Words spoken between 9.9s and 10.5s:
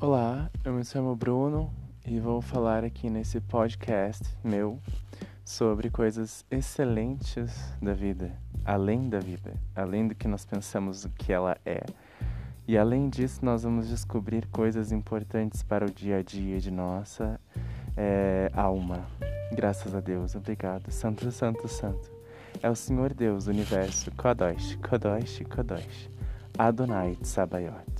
do que nós